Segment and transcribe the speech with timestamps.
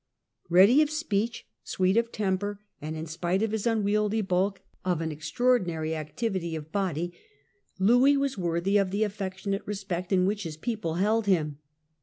[0.49, 5.11] Eeady of speech, sweet of temper, and, in spite of his unwieldy bulk, of an
[5.11, 7.13] extraordinary activity of body,
[7.77, 11.59] Louis was worthy of the affectionate respect in which his people held him.